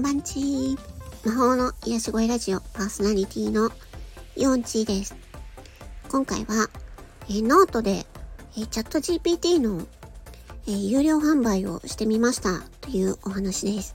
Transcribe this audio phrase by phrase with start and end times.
[0.00, 0.78] んばんち
[1.26, 3.70] 魔法の癒し声ラジオパーソナリティの
[4.34, 5.14] ヨンチーです。
[6.10, 6.70] 今回は、
[7.28, 8.06] えー、ノートで、
[8.56, 9.86] えー、 ChatGPT の、
[10.66, 13.94] えー、有料販売をしてみましたというお話です。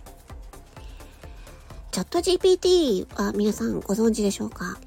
[1.89, 4.78] チャット GPT は皆さんご存知でしょうか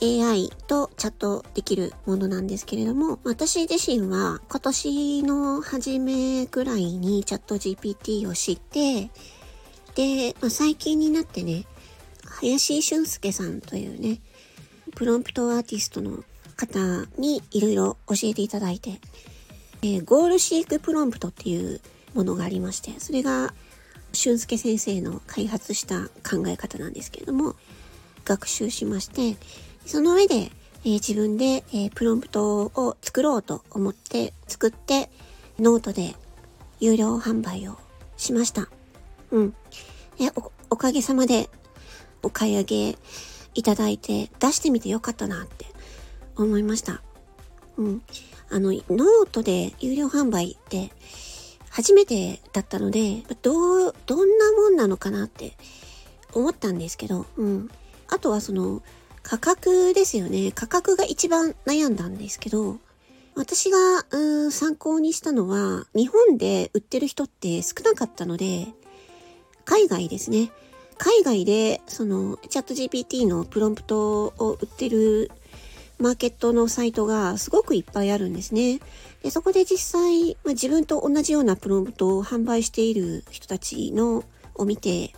[0.00, 9.10] ？AI とチャットできるものなんですけれども、私自身は今年の初めくらいにチャット GPT を知って、
[9.94, 11.64] で、まあ、最近になってね、
[12.40, 14.20] 林俊介さんというね、
[14.94, 16.24] プロンプトアーティストの
[16.56, 16.78] 方
[17.18, 19.00] にいろいろ教えていただいて、
[19.82, 21.80] えー、ゴールシークプロンプトっていう
[22.14, 23.52] ものがありまして、それが
[24.12, 27.54] 俊介先生の開発した考え方なんですけれども、
[28.24, 29.36] 学習しまして、
[29.86, 30.50] その上で、
[30.84, 35.10] えー、自分で、えー、プロンプトを作ろうと思って作って、
[35.58, 36.14] ノートで
[36.80, 37.78] 有料販売を
[38.16, 38.68] しました。
[39.30, 39.54] うん。
[40.20, 41.50] え、お、おかげさまで
[42.22, 42.98] お買い上げ
[43.54, 45.66] いただいて出してみてよかったなって
[46.36, 47.02] 思いました。
[47.76, 48.02] うん。
[48.50, 50.90] あの、ノートで有料販売って
[51.70, 55.56] 初めてだったので、どう、どんなもんなのかなって
[56.32, 57.70] 思ったんですけど、うん。
[58.08, 58.82] あとはその、
[59.22, 60.52] 価格ですよね。
[60.52, 62.78] 価格が一番悩んだんですけど、
[63.34, 63.78] 私が
[64.10, 68.68] うん参考にしたのは、日本で売ってる人って少なかったので、
[69.64, 70.50] 海外ですね。
[70.98, 75.30] 海外で、その、チャット GPT のプロンプトを売ってる
[75.98, 78.80] マーケットのサイトがすごくいっぱいあるんですね。
[79.22, 85.12] でそこで実際、まあ、自分と同じようなプロンプトを販売している人たちのを見て、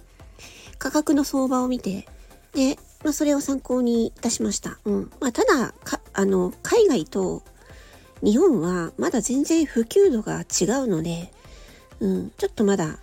[0.78, 2.06] 価格の相場を見て、
[2.52, 4.78] で、まあ、それを参考にいたしました。
[4.84, 5.10] うん。
[5.20, 7.42] まあ、ただ、か、あの、海外と
[8.22, 11.32] 日本はまだ全然普及度が違うので、
[12.00, 12.98] うん、ちょっとまだ、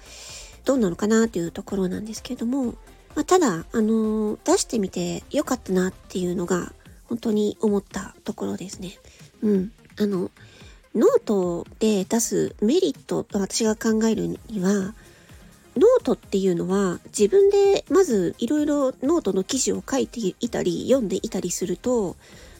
[0.66, 2.76] どうなのかなっていうところなんですけれども、
[3.16, 6.74] まあ、ただ、あのー、出してみてよかったなっていうのが、
[7.06, 8.98] 本当に思ったところですね。
[9.42, 9.72] うん。
[10.00, 10.32] あの、
[10.96, 14.96] ノートで出すメリットと私が考えるには、
[15.76, 22.16] ノートっていうのは自分でまずいろいろノートの記事を書いていたり読んでいたりすると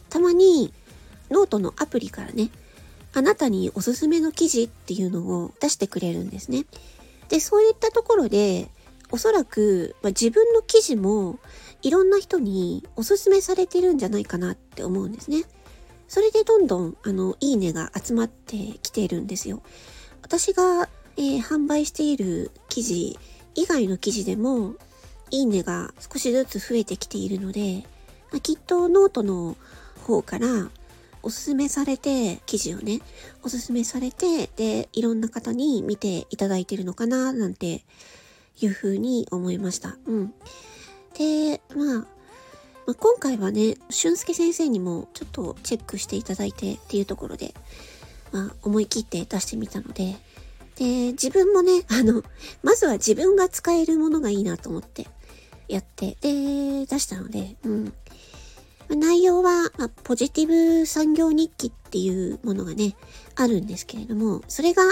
[0.10, 0.74] たまに
[1.30, 2.50] ノートのアプリからね
[3.14, 6.66] あなたにおすすめの記事っていうのを出してくれるんですね。
[7.30, 8.70] でそういったところで
[9.12, 11.40] おそらく、まあ、自分の記事も
[11.82, 15.44] いろんな人におすすめされてるんじゃないかなって思うんですね。
[16.08, 19.62] それでどんどんあのいいねが集まってきているんですよ。
[20.22, 23.20] 私がえー、販売している記事
[23.56, 24.74] 以外の記事でも、
[25.30, 27.84] いいねが少しずつ増えてきているので、
[28.32, 29.56] まあ、きっとノートの
[30.02, 30.70] 方から
[31.24, 33.02] おすすめされて、記事をね、
[33.42, 37.84] おすすめされて、で、いろんな方に見ていただいてるのかな、なんて
[38.60, 39.98] いうふうに思いました。
[40.06, 40.34] うん。
[41.18, 42.08] で、まあ、
[42.86, 47.54] まあ、今回はね、俊介先生にもちょっとチェックしていただいてっていうところで、
[48.32, 50.18] まあ、思い切って出してみたので、
[50.76, 52.24] で、自分もね、 あの、
[52.62, 55.08] まずは自分が使えるものがいいなと思って
[55.70, 57.94] やって、で、出したので、うん。
[58.96, 62.96] 内容は、まあ、ポジティブ産業日記っていうものがね、
[63.36, 64.84] あるんですけれども、それが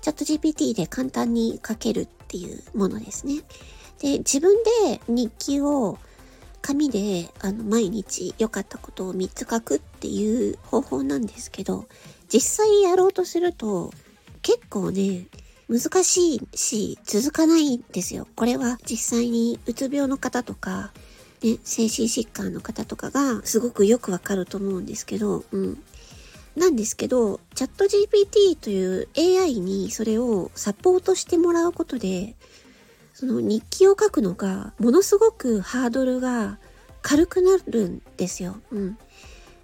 [0.00, 3.42] チャット GPT で簡単に書けるっていうものですね。
[4.00, 5.98] で、自分で日記を
[6.60, 11.86] 紙であの毎日良かったことを3つ書くっていう方法なんですけど、
[12.32, 13.92] 実際やろうとすると
[14.42, 15.26] 結構ね、
[15.68, 18.26] 難しいし、続かないんですよ。
[18.36, 20.92] これは実際にうつ病の方とか、
[21.42, 25.82] ね、精神疾患の方とかがすごくよくわかると思うんですけど、うん。
[26.56, 32.36] なんですけど、チャット GPT という AI にそれをサポートしてもらうことで、
[33.14, 36.58] その日記を書くのがものすごくハードルが
[37.00, 38.56] 軽くなるんですよ。
[38.70, 38.98] うん。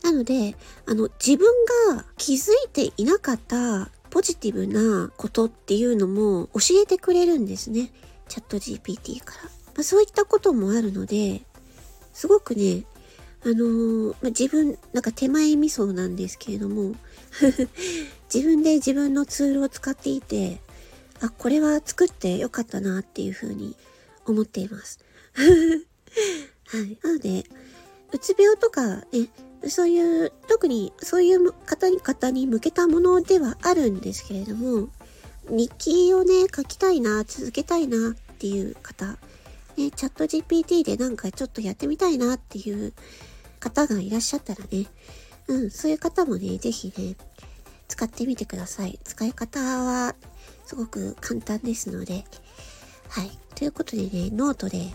[0.02, 0.56] なので、
[0.86, 1.46] あの、自分
[1.94, 7.90] が気づいていなかったポジティブなことっていうのも教えてくれるんですね。
[8.28, 9.42] チャット GPT から。
[9.44, 11.42] まあ、そういったこともあるので、
[12.18, 12.82] すごくね、
[13.44, 16.96] あのー、まあ、自分、なんか手前味噌なんですけれども、
[18.34, 20.60] 自分で自分のツールを使っていて、
[21.20, 23.76] あ、これは作ってよかったなっていうふうに
[24.26, 24.98] 思っています。
[26.66, 26.98] はい。
[27.04, 27.44] なので、
[28.12, 29.28] うつ病とかね、
[29.68, 34.88] そういう、特にそういう方に方に向けたものではあるんですけれども、
[35.48, 39.18] 日記をね、書きたいな、続けたいなっていう方、
[39.78, 42.92] ね、チャット GPT でなんかちょっとやってみたいなっていう
[43.60, 44.86] 方がいらっしゃったらね、
[45.46, 47.16] うん、そういう方もね、ぜひね、
[47.86, 48.98] 使ってみてください。
[49.04, 50.16] 使い方は
[50.66, 52.24] すごく簡単ですので、
[53.08, 53.30] はい。
[53.54, 54.92] ということでね、ノートで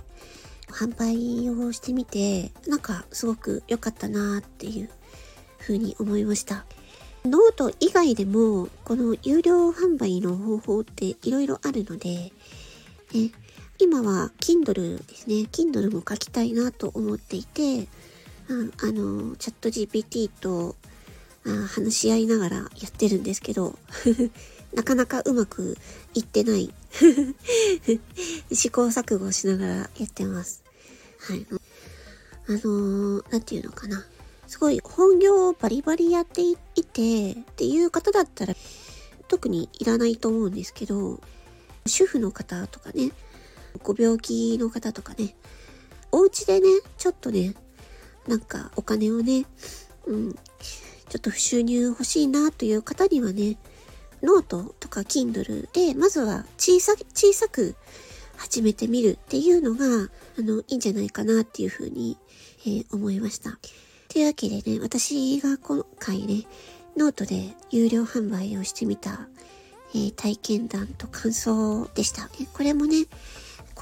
[0.68, 4.90] 販売をしてみて、なんかすごく良かったなっていう
[5.60, 6.66] 風に思いました。
[7.24, 12.34] ノート以外でも、この有料販売の方法っていろいろあるので、
[13.14, 13.32] ね、
[13.80, 15.48] 今は Kindle ですね。
[15.52, 17.88] Kindle も書きたいなと思っていて、
[18.50, 20.76] ああの、チャット GPT と
[21.46, 23.78] あ話し合いながらやってるんですけど、
[24.74, 25.78] なかなかうまく
[26.14, 26.74] いってない
[28.52, 30.64] 試行錯誤しながらやってます。
[31.20, 31.46] はい。
[32.48, 34.06] あのー、なんていうのかな。
[34.48, 38.56] すごい本業をバリバリやっていてっていう方だったら
[39.28, 41.20] 特にいらないと思うんですけど、
[41.86, 43.12] 主婦の方とかね、
[43.82, 45.36] ご病気の方とかね、
[46.12, 46.68] お家でね、
[46.98, 47.56] ちょっとね、
[48.28, 49.46] なんかお金をね、
[50.06, 53.58] うん、ちょっと収入欲しいなという方にはね、
[54.22, 57.76] ノートとか Kindle で、まずは小さ、小さく
[58.38, 60.10] 始めてみるっていうのが、
[60.40, 62.18] あの、いいんじゃないかなっていうふうに、
[62.66, 63.60] えー、思いました。
[64.08, 66.46] というわけでね、私が今回ね、
[66.96, 69.28] ノートで有料販売をしてみた、
[69.94, 72.30] えー、体験談と感想でした。
[72.54, 73.08] これもね、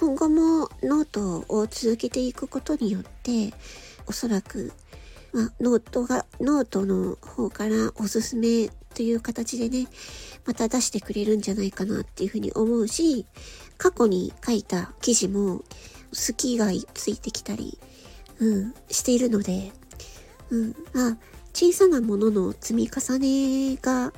[0.01, 3.53] 今後もノートを続けていくことによって、
[4.07, 4.73] おそらく、
[5.31, 9.87] まあ、ノートが、ノートの方からおすすめという形でね、
[10.43, 13.27] また出してくれるんじゃないかなっていうふうに思うし、
[13.77, 17.77] 過去に書いた記事も好きがついてきたり、
[18.39, 19.71] うん、しているので、
[20.49, 21.15] うん、あ、
[21.53, 24.13] 小さなものの積み重ねが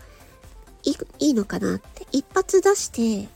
[1.20, 3.28] いいのかなって、一発出して、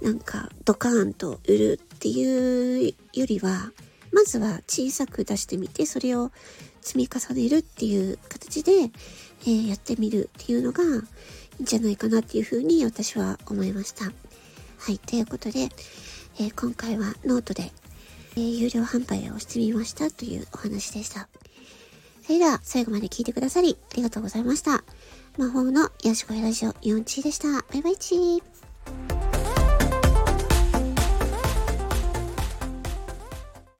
[0.00, 3.72] なんかドカーンと売るっていうよりは、
[4.12, 6.30] まずは小さく出してみて、それを
[6.80, 10.86] 積み重ねるっていう形で、えー、やってみるっていうのがい
[11.60, 14.04] いんじゃないかなっていうふうに私は思いました。
[14.04, 14.12] は
[14.92, 15.68] い、ということで、
[16.38, 17.72] えー、今回はノートで、
[18.36, 21.28] えー、有料販売をしてみましたというお話でした。
[22.22, 24.84] それでは最後まで聞いてくださりありがとうございました。
[25.36, 27.48] 魔法の癒し声ラジオ4チでした。
[27.48, 28.57] バイバイチー。